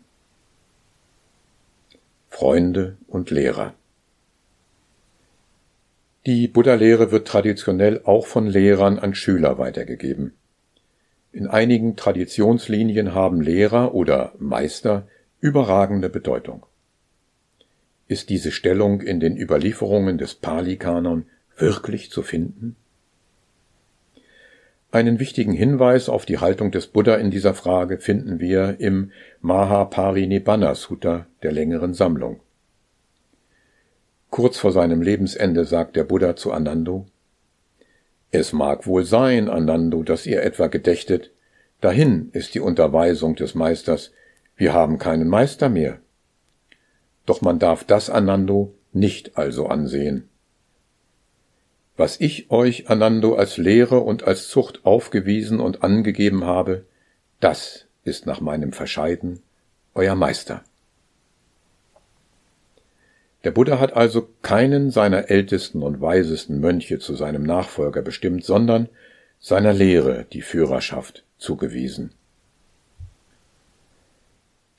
Freunde 2.30 2.98
und 3.08 3.32
Lehrer. 3.32 3.74
Die 6.26 6.48
Buddha-Lehre 6.48 7.12
wird 7.12 7.28
traditionell 7.28 8.02
auch 8.04 8.28
von 8.28 8.46
Lehrern 8.46 9.00
an 9.00 9.16
Schüler 9.16 9.58
weitergegeben. 9.58 10.34
In 11.32 11.48
einigen 11.48 11.96
Traditionslinien 11.96 13.14
haben 13.14 13.42
Lehrer 13.42 13.94
oder 13.94 14.34
Meister 14.38 15.08
überragende 15.40 16.10
Bedeutung. 16.10 16.66
Ist 18.08 18.30
diese 18.30 18.52
Stellung 18.52 19.02
in 19.02 19.20
den 19.20 19.38
Überlieferungen 19.38 20.18
des 20.18 20.36
Pali-Kanon 20.36 21.26
wirklich 21.58 22.10
zu 22.10 22.24
finden? 22.24 22.76
Einen 24.92 25.20
wichtigen 25.20 25.54
Hinweis 25.54 26.10
auf 26.10 26.26
die 26.26 26.40
Haltung 26.40 26.72
des 26.72 26.88
Buddha 26.88 27.16
in 27.16 27.30
dieser 27.30 27.54
Frage 27.54 28.00
finden 28.00 28.40
wir 28.40 28.80
im 28.80 29.12
Mahaparinibbana 29.42 30.74
Sutta 30.74 31.28
der 31.44 31.52
längeren 31.52 31.94
Sammlung. 31.94 32.40
Kurz 34.32 34.58
vor 34.58 34.72
seinem 34.72 35.04
Lebensende 35.04 35.66
sagt 35.66 35.96
der 35.96 36.06
Buddha 36.06 36.36
zu 36.36 36.52
Anando, 36.52 37.06
Es 38.32 38.52
mag 38.52 38.88
wohl 38.88 39.06
sein, 39.06 39.48
Anando, 39.48 40.02
dass 40.02 40.26
ihr 40.26 40.42
etwa 40.42 40.68
gedächtet, 40.68 41.32
dahin 41.82 42.30
ist 42.34 42.56
die 42.56 42.60
Unterweisung 42.60 43.36
des 43.36 43.54
Meisters, 43.54 44.12
wir 44.56 44.74
haben 44.74 44.98
keinen 44.98 45.28
Meister 45.28 45.70
mehr. 45.70 46.00
Doch 47.28 47.42
man 47.42 47.60
darf 47.60 47.84
das, 47.84 48.10
Anando, 48.10 48.74
nicht 48.92 49.38
also 49.38 49.68
ansehen. 49.68 50.29
Was 52.00 52.22
ich 52.22 52.50
euch, 52.50 52.90
Anando, 52.90 53.36
als 53.36 53.58
Lehre 53.58 54.00
und 54.00 54.24
als 54.24 54.48
Zucht 54.48 54.86
aufgewiesen 54.86 55.60
und 55.60 55.84
angegeben 55.84 56.46
habe, 56.46 56.86
das 57.42 57.88
ist 58.06 58.26
nach 58.26 58.40
meinem 58.40 58.72
Verscheiden 58.72 59.42
euer 59.94 60.16
Meister. 60.16 60.64
Der 63.44 63.52
Buddha 63.52 63.82
hat 63.82 63.98
also 63.98 64.30
keinen 64.42 64.92
seiner 64.92 65.30
ältesten 65.30 65.84
und 65.84 66.00
weisesten 66.00 66.62
Mönche 66.62 67.00
zu 67.00 67.16
seinem 67.16 67.44
Nachfolger 67.44 68.02
bestimmt, 68.02 68.46
sondern 68.46 68.88
seiner 69.38 69.74
Lehre 69.74 70.26
die 70.32 70.42
Führerschaft 70.42 71.26
zugewiesen. 71.38 72.14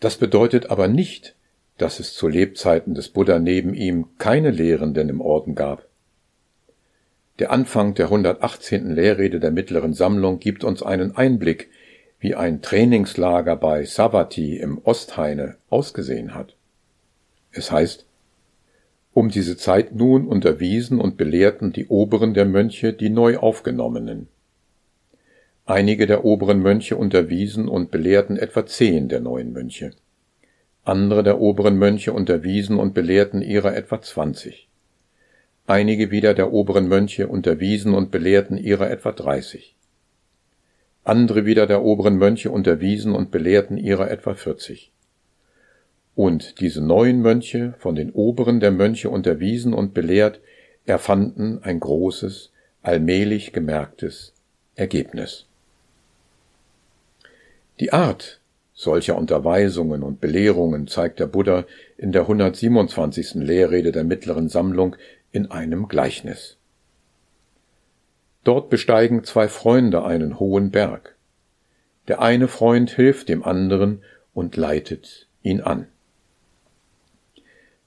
Das 0.00 0.16
bedeutet 0.16 0.70
aber 0.70 0.88
nicht, 0.88 1.34
dass 1.76 2.00
es 2.00 2.14
zu 2.14 2.28
Lebzeiten 2.28 2.94
des 2.94 3.10
Buddha 3.10 3.38
neben 3.38 3.74
ihm 3.74 4.06
keine 4.16 4.50
Lehrenden 4.50 5.10
im 5.10 5.20
Orden 5.20 5.54
gab. 5.54 5.89
Der 7.40 7.50
Anfang 7.50 7.94
der 7.94 8.04
118. 8.04 8.94
Lehrrede 8.94 9.40
der 9.40 9.50
mittleren 9.50 9.94
Sammlung 9.94 10.40
gibt 10.40 10.62
uns 10.62 10.82
einen 10.82 11.16
Einblick, 11.16 11.70
wie 12.18 12.34
ein 12.34 12.60
Trainingslager 12.60 13.56
bei 13.56 13.86
Savati 13.86 14.58
im 14.58 14.76
Osthaine 14.84 15.56
ausgesehen 15.70 16.34
hat. 16.34 16.54
Es 17.50 17.72
heißt, 17.72 18.04
um 19.14 19.30
diese 19.30 19.56
Zeit 19.56 19.94
nun 19.94 20.28
unterwiesen 20.28 21.00
und 21.00 21.16
belehrten 21.16 21.72
die 21.72 21.86
Oberen 21.86 22.34
der 22.34 22.44
Mönche 22.44 22.92
die 22.92 23.08
neu 23.08 23.38
aufgenommenen. 23.38 24.28
Einige 25.64 26.06
der 26.06 26.26
oberen 26.26 26.60
Mönche 26.60 26.96
unterwiesen 26.96 27.68
und 27.68 27.90
belehrten 27.90 28.36
etwa 28.36 28.66
zehn 28.66 29.08
der 29.08 29.20
neuen 29.20 29.54
Mönche. 29.54 29.92
Andere 30.84 31.22
der 31.22 31.40
oberen 31.40 31.78
Mönche 31.78 32.12
unterwiesen 32.12 32.78
und 32.78 32.92
belehrten 32.92 33.40
ihrer 33.40 33.74
etwa 33.74 34.02
zwanzig. 34.02 34.69
Einige 35.70 36.10
wieder 36.10 36.34
der 36.34 36.52
oberen 36.52 36.88
Mönche 36.88 37.28
unterwiesen 37.28 37.94
und 37.94 38.10
belehrten 38.10 38.58
ihrer 38.58 38.90
etwa 38.90 39.12
dreißig. 39.12 39.76
Andere 41.04 41.46
wieder 41.46 41.68
der 41.68 41.84
oberen 41.84 42.16
Mönche 42.16 42.50
unterwiesen 42.50 43.14
und 43.14 43.30
belehrten 43.30 43.76
ihrer 43.76 44.10
etwa 44.10 44.34
vierzig. 44.34 44.90
Und 46.16 46.58
diese 46.58 46.84
neuen 46.84 47.22
Mönche, 47.22 47.74
von 47.78 47.94
den 47.94 48.10
Oberen 48.10 48.58
der 48.58 48.72
Mönche 48.72 49.10
unterwiesen 49.10 49.72
und 49.72 49.94
belehrt, 49.94 50.40
erfanden 50.86 51.60
ein 51.62 51.78
großes, 51.78 52.50
allmählich 52.82 53.52
gemerktes 53.52 54.32
Ergebnis. 54.74 55.46
Die 57.78 57.92
Art 57.92 58.40
solcher 58.74 59.16
Unterweisungen 59.16 60.02
und 60.02 60.20
Belehrungen 60.20 60.88
zeigt 60.88 61.20
der 61.20 61.26
Buddha 61.26 61.64
in 61.96 62.10
der 62.10 62.22
127. 62.22 63.34
Lehrrede 63.34 63.92
der 63.92 64.02
mittleren 64.02 64.48
Sammlung 64.48 64.96
in 65.32 65.50
einem 65.50 65.88
Gleichnis. 65.88 66.56
Dort 68.44 68.70
besteigen 68.70 69.24
zwei 69.24 69.48
Freunde 69.48 70.04
einen 70.04 70.40
hohen 70.40 70.70
Berg. 70.70 71.16
Der 72.08 72.20
eine 72.20 72.48
Freund 72.48 72.90
hilft 72.90 73.28
dem 73.28 73.44
anderen 73.44 74.02
und 74.32 74.56
leitet 74.56 75.28
ihn 75.42 75.60
an. 75.60 75.86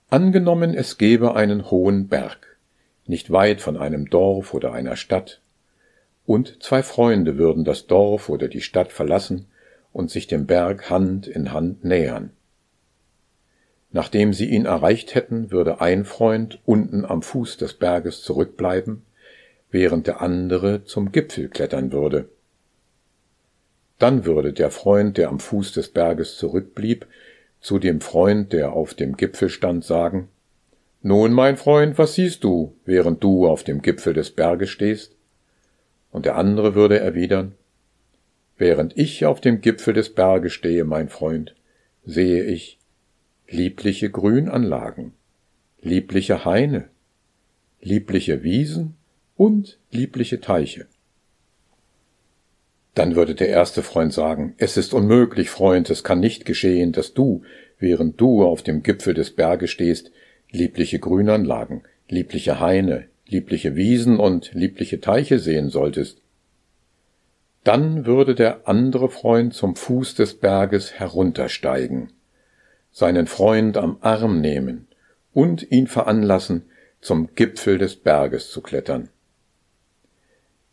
Angenommen, 0.10 0.76
es 0.76 1.00
gäbe 1.00 1.36
einen 1.36 1.72
hohen 1.72 2.08
Berg, 2.08 2.58
nicht 3.08 3.32
weit 3.32 3.62
von 3.62 3.78
einem 3.78 4.10
Dorf 4.10 4.54
oder 4.54 4.72
einer 4.72 4.96
Stadt, 4.96 5.42
und 6.26 6.62
zwei 6.64 6.84
Freunde 6.84 7.38
würden 7.38 7.66
das 7.66 7.88
Dorf 7.88 8.30
oder 8.30 8.48
die 8.48 8.62
Stadt 8.62 8.92
verlassen 8.92 9.48
und 9.92 10.10
sich 10.12 10.28
dem 10.28 10.46
Berg 10.46 10.90
Hand 10.90 11.28
in 11.28 11.52
Hand 11.52 11.84
nähern. 11.84 12.32
Nachdem 13.94 14.34
sie 14.34 14.50
ihn 14.50 14.66
erreicht 14.66 15.14
hätten, 15.14 15.52
würde 15.52 15.80
ein 15.80 16.04
Freund 16.04 16.60
unten 16.66 17.06
am 17.06 17.22
Fuß 17.22 17.58
des 17.58 17.76
Berges 17.76 18.24
zurückbleiben, 18.24 19.04
während 19.70 20.08
der 20.08 20.20
andere 20.20 20.84
zum 20.84 21.12
Gipfel 21.12 21.48
klettern 21.48 21.92
würde. 21.92 22.28
Dann 24.00 24.26
würde 24.26 24.52
der 24.52 24.72
Freund, 24.72 25.18
der 25.18 25.30
am 25.30 25.40
Fuß 25.40 25.74
des 25.74 25.90
Berges 25.90 26.38
zurückblieb, 26.38 27.06
zu 27.62 27.78
dem 27.78 28.02
Freund, 28.02 28.52
der 28.52 28.74
auf 28.74 28.96
dem 28.96 29.16
Gipfel 29.16 29.50
stand, 29.50 29.86
sagen 29.86 30.28
Nun, 31.04 31.32
mein 31.32 31.56
Freund, 31.56 32.00
was 32.00 32.16
siehst 32.16 32.44
du, 32.44 32.76
während 32.86 33.24
du 33.24 33.48
auf 33.48 33.64
dem 33.64 33.84
Gipfel 33.84 34.14
des 34.14 34.32
Berges 34.32 34.72
stehst? 34.72 35.16
Und 36.12 36.26
der 36.26 36.36
andere 36.36 36.74
würde 36.74 37.00
erwidern 37.00 37.54
Während 38.58 38.98
ich 38.98 39.26
auf 39.26 39.40
dem 39.40 39.62
Gipfel 39.62 39.94
des 39.94 40.10
Berges 40.14 40.54
stehe, 40.54 40.84
mein 40.84 41.10
Freund, 41.10 41.56
sehe 42.06 42.44
ich 42.44 42.80
liebliche 43.54 44.10
Grünanlagen, 44.10 45.14
liebliche 45.80 46.44
Haine, 46.44 46.90
liebliche 47.82 48.42
Wiesen 48.42 48.96
und 49.38 49.78
liebliche 49.92 50.42
Teiche. 50.42 50.88
Dann 52.96 53.16
würde 53.16 53.36
der 53.36 53.50
erste 53.50 53.84
Freund 53.84 54.12
sagen, 54.12 54.56
es 54.58 54.76
ist 54.76 54.94
unmöglich, 54.94 55.52
Freund, 55.52 55.92
es 55.92 56.04
kann 56.04 56.20
nicht 56.20 56.46
geschehen, 56.46 56.94
dass 56.94 57.14
du, 57.14 57.44
während 57.78 58.20
du 58.20 58.44
auf 58.44 58.64
dem 58.64 58.82
Gipfel 58.82 59.14
des 59.14 59.32
Berges 59.32 59.70
stehst, 59.70 60.12
liebliche 60.52 60.98
Grünanlagen, 60.98 61.84
liebliche 62.10 62.60
Haine, 62.60 63.06
liebliche 63.28 63.76
Wiesen 63.76 64.20
und 64.20 64.52
liebliche 64.54 65.00
Teiche 65.00 65.38
sehen 65.38 65.70
solltest. 65.70 66.22
Dann 67.64 68.08
würde 68.08 68.34
der 68.34 68.68
andere 68.68 69.10
Freund 69.10 69.54
zum 69.54 69.76
Fuß 69.76 70.16
des 70.16 70.34
Berges 70.34 70.94
heruntersteigen, 70.94 72.10
seinen 72.94 73.28
Freund 73.28 73.76
am 73.76 73.98
Arm 74.02 74.40
nehmen 74.40 74.88
und 75.34 75.70
ihn 75.72 75.88
veranlassen, 75.88 76.64
zum 77.02 77.36
Gipfel 77.36 77.78
des 77.78 77.98
Berges 77.98 78.50
zu 78.50 78.62
klettern. 78.62 79.10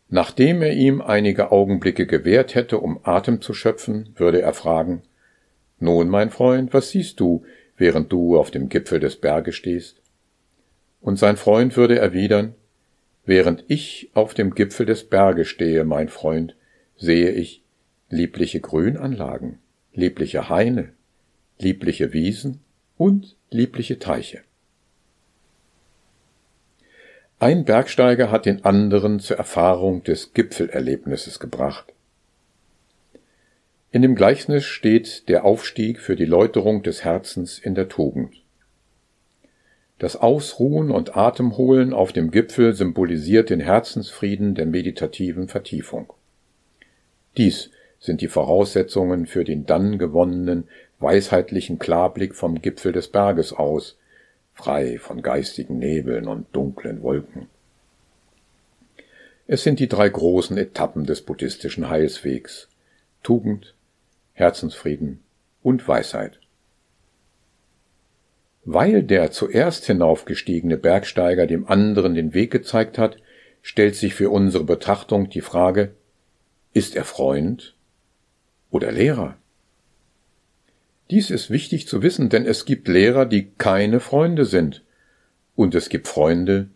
Nachdem 0.07 0.61
er 0.61 0.73
ihm 0.73 1.01
einige 1.01 1.51
Augenblicke 1.51 2.05
gewährt 2.05 2.55
hätte, 2.55 2.77
um 2.77 2.99
Atem 3.03 3.41
zu 3.41 3.53
schöpfen, 3.53 4.13
würde 4.15 4.41
er 4.41 4.53
fragen 4.53 5.01
Nun, 5.79 6.07
mein 6.07 6.29
Freund, 6.29 6.73
was 6.73 6.91
siehst 6.91 7.19
du, 7.19 7.43
während 7.75 8.11
du 8.11 8.37
auf 8.37 8.51
dem 8.51 8.69
Gipfel 8.69 8.99
des 8.99 9.17
Berges 9.17 9.55
stehst? 9.55 10.01
Und 11.01 11.17
sein 11.17 11.35
Freund 11.37 11.75
würde 11.75 11.97
erwidern 11.97 12.55
Während 13.25 13.63
ich 13.67 14.09
auf 14.13 14.33
dem 14.33 14.55
Gipfel 14.55 14.85
des 14.85 15.03
Berges 15.03 15.47
stehe, 15.47 15.83
mein 15.83 16.09
Freund, 16.09 16.55
sehe 16.97 17.29
ich 17.31 17.63
liebliche 18.09 18.59
Grünanlagen, 18.59 19.59
liebliche 19.93 20.49
Haine, 20.49 20.89
liebliche 21.61 22.13
Wiesen 22.13 22.61
und 22.97 23.35
liebliche 23.49 23.99
Teiche. 23.99 24.41
Ein 27.39 27.65
Bergsteiger 27.65 28.29
hat 28.29 28.45
den 28.45 28.65
anderen 28.65 29.19
zur 29.19 29.37
Erfahrung 29.37 30.03
des 30.03 30.33
Gipfelerlebnisses 30.33 31.39
gebracht. 31.39 31.91
In 33.91 34.03
dem 34.03 34.15
Gleichnis 34.15 34.63
steht 34.63 35.27
der 35.27 35.43
Aufstieg 35.43 35.99
für 35.99 36.15
die 36.15 36.25
Läuterung 36.25 36.83
des 36.83 37.03
Herzens 37.03 37.57
in 37.57 37.75
der 37.75 37.89
Tugend. 37.89 38.35
Das 39.97 40.15
Ausruhen 40.15 40.91
und 40.91 41.17
Atemholen 41.17 41.93
auf 41.93 42.13
dem 42.13 42.31
Gipfel 42.31 42.73
symbolisiert 42.73 43.49
den 43.49 43.59
Herzensfrieden 43.59 44.55
der 44.55 44.65
meditativen 44.65 45.47
Vertiefung. 45.47 46.13
Dies 47.37 47.69
sind 47.99 48.21
die 48.21 48.27
Voraussetzungen 48.27 49.25
für 49.27 49.43
den 49.43 49.65
dann 49.65 49.97
gewonnenen 49.97 50.67
weisheitlichen 51.01 51.79
Klarblick 51.79 52.35
vom 52.35 52.61
Gipfel 52.61 52.91
des 52.91 53.07
Berges 53.07 53.53
aus, 53.53 53.97
frei 54.53 54.99
von 54.99 55.21
geistigen 55.21 55.79
Nebeln 55.79 56.27
und 56.27 56.47
dunklen 56.55 57.01
Wolken. 57.01 57.47
Es 59.47 59.63
sind 59.63 59.79
die 59.79 59.89
drei 59.89 60.07
großen 60.07 60.57
Etappen 60.57 61.05
des 61.05 61.21
buddhistischen 61.23 61.89
Heilswegs 61.89 62.69
Tugend, 63.23 63.75
Herzensfrieden 64.33 65.21
und 65.61 65.87
Weisheit. 65.87 66.39
Weil 68.63 69.03
der 69.03 69.31
zuerst 69.31 69.85
hinaufgestiegene 69.85 70.77
Bergsteiger 70.77 71.47
dem 71.47 71.67
anderen 71.67 72.13
den 72.13 72.33
Weg 72.33 72.51
gezeigt 72.51 72.97
hat, 72.97 73.17
stellt 73.61 73.95
sich 73.95 74.13
für 74.13 74.29
unsere 74.29 74.63
Betrachtung 74.63 75.29
die 75.29 75.41
Frage, 75.41 75.93
ist 76.73 76.95
er 76.95 77.03
Freund 77.03 77.75
oder 78.69 78.91
Lehrer? 78.91 79.37
Dies 81.11 81.29
ist 81.29 81.49
wichtig 81.49 81.89
zu 81.89 82.01
wissen, 82.01 82.29
denn 82.29 82.45
es 82.45 82.63
gibt 82.63 82.87
Lehrer, 82.87 83.25
die 83.25 83.51
keine 83.57 83.99
Freunde 83.99 84.45
sind, 84.45 84.81
und 85.55 85.75
es 85.75 85.89
gibt 85.89 86.07
Freunde, 86.07 86.69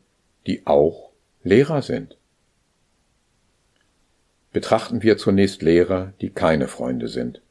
die 0.45 0.67
auch 0.67 1.11
Lehrer 1.43 1.81
sind. 1.81 2.17
Betrachten 4.51 5.03
wir 5.03 5.17
zunächst 5.17 5.61
Lehrer, 5.61 6.11
die 6.19 6.31
keine 6.31 6.67
Freunde 6.67 7.07
sind. 7.07 7.41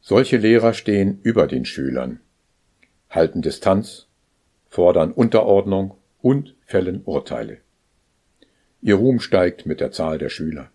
Solche 0.00 0.38
Lehrer 0.38 0.72
stehen 0.72 1.20
über 1.22 1.46
den 1.46 1.66
Schülern, 1.66 2.20
halten 3.10 3.42
Distanz, 3.42 4.06
fordern 4.70 5.12
Unterordnung 5.12 5.98
und 6.22 6.54
fällen 6.64 7.02
Urteile. 7.04 7.58
Ihr 8.80 8.94
Ruhm 8.94 9.20
steigt 9.20 9.66
mit 9.66 9.80
der 9.80 9.92
Zahl 9.92 10.16
der 10.16 10.30
Schüler. 10.30 10.70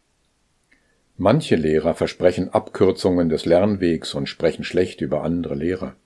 Manche 1.21 1.57
Lehrer 1.57 1.95
versprechen 1.95 2.47
Abkürzungen 2.53 3.27
des 3.27 3.43
Lernwegs 3.43 4.13
und 4.13 4.29
sprechen 4.29 4.63
schlecht 4.63 5.01
über 5.01 5.21
andere 5.21 5.53
Lehrer. 5.53 5.97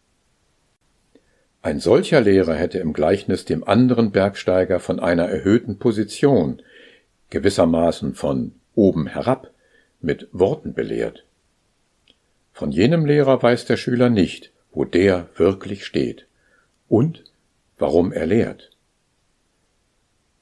Ein 1.62 1.80
solcher 1.80 2.20
Lehrer 2.20 2.56
hätte 2.56 2.80
im 2.80 2.94
Gleichnis 2.94 3.46
dem 3.46 3.64
anderen 3.64 4.10
Bergsteiger 4.10 4.80
von 4.80 5.00
einer 5.00 5.30
erhöhten 5.30 5.78
Position, 5.78 6.64
gewissermaßen 7.30 8.16
von 8.16 8.54
oben 8.74 9.06
herab, 9.06 9.52
mit 10.02 10.30
Worten 10.32 10.74
belehrt. 10.74 11.24
Von 12.52 12.72
jenem 12.72 13.06
Lehrer 13.06 13.40
weiß 13.44 13.66
der 13.66 13.78
Schüler 13.78 14.10
nicht, 14.10 14.52
wo 14.72 14.84
der 14.84 15.30
wirklich 15.36 15.86
steht 15.86 16.26
und 16.90 17.24
warum 17.78 18.12
er 18.12 18.26
lehrt. 18.26 18.72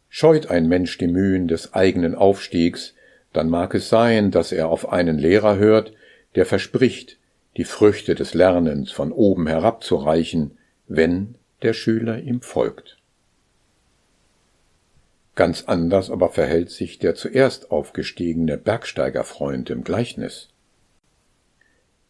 Scheut 0.07 0.47
ein 0.47 0.69
Mensch 0.69 0.97
die 0.97 1.07
Mühen 1.07 1.49
des 1.49 1.73
eigenen 1.73 2.15
Aufstiegs, 2.15 2.93
dann 3.33 3.49
mag 3.49 3.73
es 3.75 3.89
sein, 3.89 4.31
dass 4.31 4.51
er 4.51 4.67
auf 4.69 4.89
einen 4.89 5.17
Lehrer 5.17 5.57
hört, 5.57 5.93
der 6.35 6.45
verspricht, 6.45 7.17
die 7.57 7.63
Früchte 7.63 8.15
des 8.15 8.33
Lernens 8.33 8.91
von 8.91 9.11
oben 9.11 9.47
herabzureichen, 9.47 10.57
wenn 10.87 11.35
der 11.61 11.73
Schüler 11.73 12.19
ihm 12.19 12.41
folgt. 12.41 12.97
Ganz 15.35 15.63
anders 15.63 16.09
aber 16.09 16.29
verhält 16.29 16.71
sich 16.71 16.99
der 16.99 17.15
zuerst 17.15 17.71
aufgestiegene 17.71 18.57
Bergsteigerfreund 18.57 19.69
im 19.69 19.83
Gleichnis. 19.83 20.49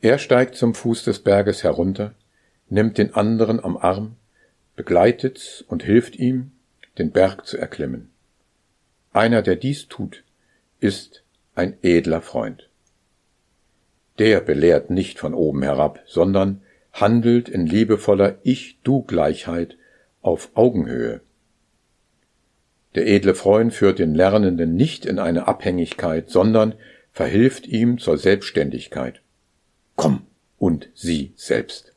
Er 0.02 0.18
steigt 0.18 0.56
zum 0.56 0.74
Fuß 0.74 1.04
des 1.04 1.20
Berges 1.20 1.64
herunter, 1.64 2.16
nimmt 2.70 2.98
den 2.98 3.14
anderen 3.14 3.64
am 3.64 3.78
Arm, 3.78 4.16
begleitet 4.76 5.64
und 5.68 5.84
hilft 5.84 6.16
ihm, 6.16 6.52
den 6.98 7.12
Berg 7.12 7.46
zu 7.46 7.58
erklimmen. 7.58 8.10
Einer, 9.14 9.42
der 9.42 9.56
dies 9.56 9.88
tut, 9.88 10.24
ist 10.82 11.24
ein 11.56 11.78
edler 11.84 12.22
Freund. 12.22 12.70
Der 14.20 14.42
belehrt 14.42 14.90
nicht 14.90 15.20
von 15.20 15.34
oben 15.34 15.64
herab, 15.64 16.04
sondern 16.06 16.62
handelt 16.92 17.48
in 17.48 17.66
liebevoller 17.66 18.40
Ich-Du-Gleichheit 18.44 19.78
auf 20.22 20.50
Augenhöhe. 20.56 21.22
Der 22.96 23.08
edle 23.08 23.36
Freund 23.36 23.74
führt 23.74 24.00
den 24.00 24.14
Lernenden 24.14 24.76
nicht 24.76 25.06
in 25.06 25.18
eine 25.18 25.48
Abhängigkeit, 25.48 26.30
sondern 26.30 26.76
verhilft 27.14 27.68
ihm 27.68 27.98
zur 28.00 28.18
Selbstständigkeit. 28.18 29.22
Komm 29.96 30.24
und 30.58 30.90
sieh 30.94 31.32
selbst. 31.36 31.94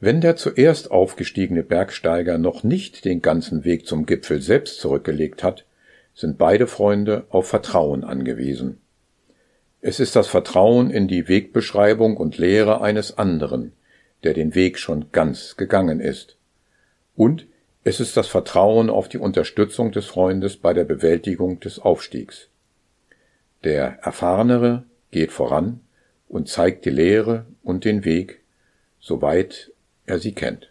Wenn 0.00 0.20
der 0.20 0.36
zuerst 0.36 0.90
aufgestiegene 0.90 1.62
Bergsteiger 1.62 2.36
noch 2.36 2.62
nicht 2.62 3.04
den 3.04 3.22
ganzen 3.22 3.64
Weg 3.64 3.86
zum 3.86 4.04
Gipfel 4.04 4.42
selbst 4.42 4.80
zurückgelegt 4.80 5.42
hat, 5.42 5.64
sind 6.16 6.38
beide 6.38 6.66
Freunde 6.66 7.26
auf 7.28 7.46
Vertrauen 7.46 8.02
angewiesen. 8.02 8.80
Es 9.82 10.00
ist 10.00 10.16
das 10.16 10.26
Vertrauen 10.26 10.90
in 10.90 11.06
die 11.06 11.28
Wegbeschreibung 11.28 12.16
und 12.16 12.38
Lehre 12.38 12.80
eines 12.80 13.18
anderen, 13.18 13.72
der 14.24 14.32
den 14.32 14.54
Weg 14.54 14.78
schon 14.78 15.12
ganz 15.12 15.56
gegangen 15.56 16.00
ist. 16.00 16.38
Und 17.14 17.46
es 17.84 18.00
ist 18.00 18.16
das 18.16 18.26
Vertrauen 18.26 18.88
auf 18.88 19.08
die 19.08 19.18
Unterstützung 19.18 19.92
des 19.92 20.06
Freundes 20.06 20.56
bei 20.56 20.72
der 20.72 20.84
Bewältigung 20.84 21.60
des 21.60 21.78
Aufstiegs. 21.78 22.48
Der 23.62 23.98
Erfahrenere 24.02 24.84
geht 25.10 25.32
voran 25.32 25.80
und 26.28 26.48
zeigt 26.48 26.86
die 26.86 26.90
Lehre 26.90 27.44
und 27.62 27.84
den 27.84 28.04
Weg, 28.06 28.40
soweit 29.00 29.70
er 30.06 30.18
sie 30.18 30.32
kennt. 30.32 30.70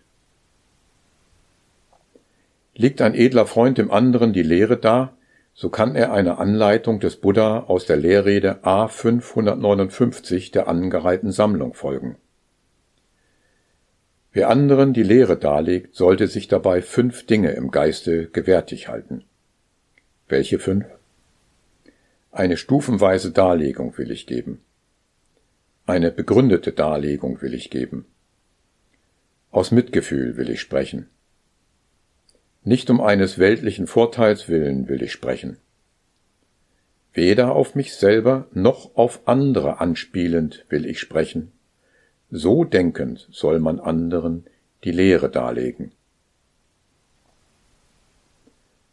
Liegt 2.73 3.01
ein 3.01 3.13
edler 3.13 3.45
Freund 3.45 3.77
dem 3.77 3.91
anderen 3.91 4.33
die 4.33 4.43
Lehre 4.43 4.77
dar, 4.77 5.14
so 5.57 5.69
kann 5.69 5.95
er 5.95 6.11
einer 6.11 6.37
Anleitung 6.39 6.99
des 6.99 7.15
Buddha 7.15 7.61
aus 7.61 7.85
der 7.85 7.95
Lehrrede 7.95 8.65
A 8.65 8.89
559 8.89 10.51
der 10.51 10.67
angereihten 10.67 11.31
Sammlung 11.31 11.73
folgen. 11.73 12.17
Wer 14.33 14.49
anderen 14.49 14.91
die 14.91 15.03
Lehre 15.03 15.37
darlegt, 15.37 15.95
sollte 15.95 16.27
sich 16.27 16.49
dabei 16.49 16.81
fünf 16.81 17.25
Dinge 17.25 17.51
im 17.51 17.71
Geiste 17.71 18.27
gewärtig 18.27 18.89
halten. 18.89 19.23
Welche 20.27 20.59
fünf? 20.59 20.85
Eine 22.33 22.57
stufenweise 22.57 23.31
Darlegung 23.31 23.97
will 23.97 24.11
ich 24.11 24.27
geben. 24.27 24.59
Eine 25.85 26.11
begründete 26.11 26.73
Darlegung 26.73 27.41
will 27.41 27.53
ich 27.53 27.69
geben. 27.69 28.05
Aus 29.51 29.71
Mitgefühl 29.71 30.35
will 30.35 30.49
ich 30.49 30.59
sprechen. 30.59 31.07
Nicht 32.65 32.89
um 32.89 32.99
eines 32.99 33.37
weltlichen 33.37 33.85
Vorteils 33.85 34.49
willen 34.49 34.89
will 34.89 35.03
ich 35.03 35.11
sprechen. 35.11 35.57
Weder 37.13 37.53
auf 37.53 37.75
mich 37.75 37.93
selber 37.93 38.47
noch 38.53 38.95
auf 38.95 39.27
andere 39.27 39.79
anspielend 39.79 40.65
will 40.69 40.87
ich 40.87 40.99
sprechen. 40.99 41.51
So 42.31 42.63
denkend 42.63 43.27
soll 43.31 43.59
man 43.59 43.79
anderen 43.79 44.45
die 44.83 44.91
Lehre 44.91 45.29
darlegen. 45.29 45.91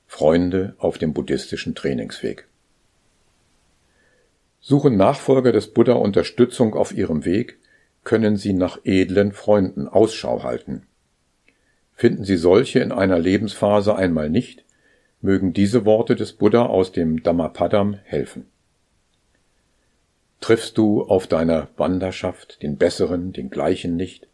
Freunde 0.06 0.76
auf 0.76 0.98
dem 0.98 1.14
buddhistischen 1.14 1.74
Trainingsweg. 1.74 2.46
Suchen 4.60 4.98
Nachfolger 4.98 5.50
des 5.50 5.68
Buddha 5.72 5.94
Unterstützung 5.94 6.74
auf 6.74 6.92
ihrem 6.92 7.24
Weg, 7.24 7.58
können 8.04 8.36
sie 8.36 8.52
nach 8.52 8.80
edlen 8.84 9.32
Freunden 9.32 9.88
Ausschau 9.88 10.42
halten. 10.42 10.86
Finden 11.94 12.24
Sie 12.24 12.36
solche 12.36 12.80
in 12.80 12.92
einer 12.92 13.18
Lebensphase 13.18 13.94
einmal 13.94 14.30
nicht, 14.30 14.64
mögen 15.20 15.52
diese 15.52 15.84
Worte 15.84 16.16
des 16.16 16.32
Buddha 16.32 16.66
aus 16.66 16.92
dem 16.92 17.22
Dhammapadam 17.22 17.94
helfen. 18.04 18.46
Triffst 20.40 20.76
du 20.76 21.02
auf 21.04 21.28
deiner 21.28 21.68
Wanderschaft 21.76 22.62
den 22.62 22.76
Besseren, 22.76 23.32
den 23.32 23.48
Gleichen 23.48 23.96
nicht, 23.96 24.26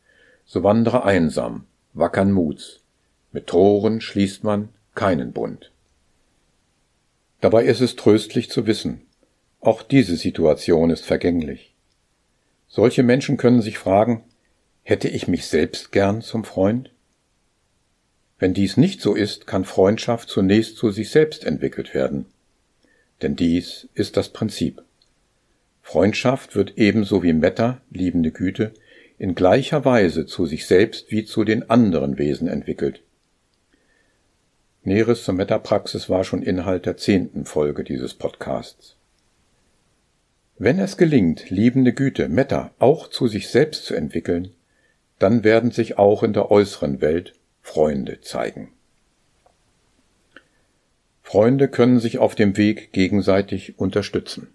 so 0.46 0.62
wandere 0.62 1.04
einsam, 1.04 1.66
wackern 1.92 2.32
Muts. 2.32 2.80
Mit 3.32 3.46
Toren 3.46 4.00
schließt 4.00 4.42
man 4.42 4.70
keinen 4.94 5.32
Bund. 5.32 5.70
Dabei 7.42 7.64
ist 7.64 7.82
es 7.82 7.94
tröstlich 7.94 8.50
zu 8.50 8.66
wissen, 8.66 9.02
auch 9.60 9.82
diese 9.82 10.16
Situation 10.16 10.88
ist 10.90 11.04
vergänglich. 11.04 11.74
Solche 12.68 13.02
Menschen 13.02 13.36
können 13.36 13.60
sich 13.60 13.78
fragen, 13.78 14.24
hätte 14.82 15.08
ich 15.08 15.28
mich 15.28 15.46
selbst 15.46 15.92
gern 15.92 16.22
zum 16.22 16.44
Freund? 16.44 16.90
Wenn 18.38 18.54
dies 18.54 18.76
nicht 18.76 19.00
so 19.00 19.14
ist, 19.14 19.46
kann 19.46 19.64
Freundschaft 19.64 20.28
zunächst 20.28 20.76
zu 20.76 20.90
sich 20.90 21.10
selbst 21.10 21.44
entwickelt 21.44 21.94
werden. 21.94 22.26
Denn 23.22 23.34
dies 23.34 23.88
ist 23.94 24.16
das 24.16 24.28
Prinzip. 24.28 24.82
Freundschaft 25.82 26.54
wird 26.54 26.74
ebenso 26.76 27.22
wie 27.22 27.32
Metta, 27.32 27.80
liebende 27.90 28.30
Güte, 28.30 28.72
in 29.18 29.34
gleicher 29.34 29.84
Weise 29.84 30.26
zu 30.26 30.46
sich 30.46 30.66
selbst 30.66 31.10
wie 31.10 31.24
zu 31.24 31.42
den 31.42 31.68
anderen 31.68 32.18
Wesen 32.18 32.46
entwickelt. 32.46 33.00
Näheres 34.84 35.24
zur 35.24 35.34
Metapraxis 35.34 36.08
war 36.08 36.22
schon 36.22 36.42
Inhalt 36.42 36.86
der 36.86 36.96
zehnten 36.96 37.44
Folge 37.44 37.82
dieses 37.82 38.14
Podcasts. 38.14 38.94
Wenn 40.56 40.78
es 40.78 40.96
gelingt, 40.96 41.50
liebende 41.50 41.92
Güte, 41.92 42.28
Metta, 42.28 42.72
auch 42.78 43.08
zu 43.08 43.26
sich 43.26 43.48
selbst 43.48 43.84
zu 43.84 43.94
entwickeln, 43.94 44.52
dann 45.18 45.42
werden 45.42 45.72
sich 45.72 45.98
auch 45.98 46.22
in 46.22 46.32
der 46.32 46.50
äußeren 46.50 47.00
Welt 47.00 47.34
Freunde 47.68 48.22
zeigen. 48.22 48.72
Freunde 51.22 51.68
können 51.68 52.00
sich 52.00 52.16
auf 52.16 52.34
dem 52.34 52.56
Weg 52.56 52.92
gegenseitig 52.92 53.78
unterstützen. 53.78 54.48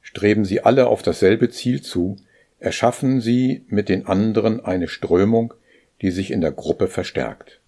Streben 0.00 0.44
sie 0.44 0.62
alle 0.62 0.88
auf 0.88 1.02
dasselbe 1.02 1.48
Ziel 1.50 1.80
zu, 1.80 2.16
erschaffen 2.58 3.20
sie 3.20 3.64
mit 3.68 3.88
den 3.88 4.06
anderen 4.06 4.64
eine 4.64 4.88
Strömung, 4.88 5.54
die 6.00 6.10
sich 6.10 6.32
in 6.32 6.40
der 6.40 6.50
Gruppe 6.50 6.88
verstärkt. 6.88 7.60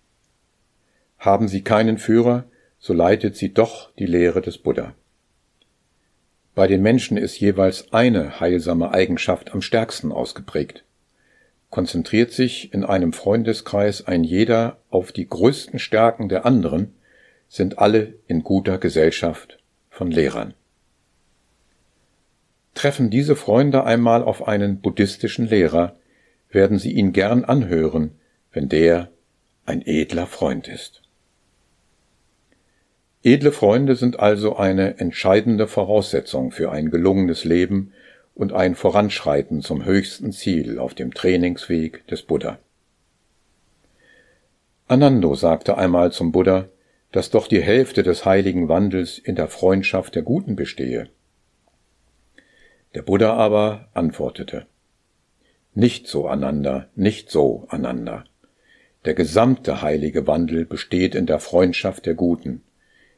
Haben 1.21 1.47
sie 1.47 1.63
keinen 1.63 1.97
Führer, 1.97 2.43
so 2.81 2.93
leitet 2.93 3.37
sie 3.37 3.55
doch 3.55 3.93
die 3.95 4.07
Lehre 4.07 4.43
des 4.43 4.59
Buddha. 4.59 4.97
Bei 6.57 6.67
den 6.67 6.83
Menschen 6.83 7.17
ist 7.17 7.39
jeweils 7.39 7.93
eine 7.93 8.41
heilsame 8.41 8.91
Eigenschaft 8.91 9.53
am 9.53 9.63
stärksten 9.63 10.11
ausgeprägt. 10.11 10.83
Konzentriert 11.75 12.31
sich 12.31 12.73
in 12.73 12.85
einem 12.85 13.13
Freundeskreis 13.13 14.07
ein 14.07 14.23
jeder 14.23 14.79
auf 14.91 15.11
die 15.11 15.29
größten 15.29 15.81
Stärken 15.81 16.29
der 16.29 16.47
anderen, 16.47 16.95
sind 17.49 17.81
alle 17.81 18.15
in 18.29 18.45
guter 18.45 18.79
Gesellschaft 18.79 19.59
von 19.91 20.09
Lehrern. 20.09 20.55
Treffen 22.75 23.11
diese 23.11 23.35
Freunde 23.35 23.83
einmal 23.83 24.23
auf 24.23 24.47
einen 24.47 24.83
buddhistischen 24.83 25.49
Lehrer, 25.49 25.97
werden 26.49 26.79
sie 26.79 26.93
ihn 26.93 27.13
gern 27.13 27.45
anhören, 27.45 28.13
wenn 28.53 28.69
der 28.69 29.09
ein 29.67 29.83
edler 29.85 30.29
Freund 30.29 30.69
ist. 30.69 31.03
Edle 33.25 33.51
Freunde 33.51 33.97
sind 33.97 34.21
also 34.21 34.55
eine 34.55 35.01
entscheidende 35.01 35.67
Voraussetzung 35.67 36.53
für 36.53 36.71
ein 36.71 36.93
gelungenes 36.93 37.43
Leben 37.43 37.93
und 38.35 38.53
ein 38.53 38.75
Voranschreiten 38.75 39.63
zum 39.63 39.85
höchsten 39.85 40.33
Ziel 40.33 40.79
auf 40.79 40.95
dem 40.95 41.15
Trainingsweg 41.15 42.07
des 42.09 42.23
Buddha. 42.23 42.59
Anando 44.87 45.35
sagte 45.35 45.79
einmal 45.79 46.13
zum 46.13 46.33
Buddha, 46.33 46.69
dass 47.13 47.31
doch 47.31 47.47
die 47.47 47.63
Hälfte 47.63 48.03
des 48.03 48.25
heiligen 48.25 48.69
Wandels 48.69 49.19
in 49.19 49.37
der 49.37 49.49
Freundschaft 49.49 50.17
der 50.17 50.23
Guten 50.23 50.57
bestehe. 50.57 51.09
Der 52.95 53.03
Buddha 53.03 53.35
aber 53.35 53.89
antwortete, 53.95 54.67
Nicht 55.75 56.09
so, 56.09 56.27
Ananda, 56.27 56.89
nicht 56.97 57.31
so, 57.31 57.67
Ananda. 57.69 58.25
Der 59.05 59.15
gesamte 59.15 59.81
heilige 59.81 60.27
Wandel 60.27 60.65
besteht 60.65 61.15
in 61.15 61.27
der 61.27 61.39
Freundschaft 61.39 62.05
der 62.07 62.15
Guten, 62.15 62.63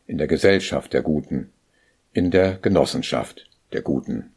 in 0.06 0.18
der 0.18 0.26
Gesellschaft 0.26 0.92
der 0.92 1.02
Guten, 1.02 1.52
in 2.12 2.30
der 2.30 2.54
Genossenschaft 2.54 3.48
der 3.72 3.82
Guten. 3.82 4.35